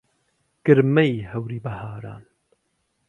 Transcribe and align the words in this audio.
گرمەی 0.65 1.15
هەوری 1.31 1.63
بەهاران 1.65 2.23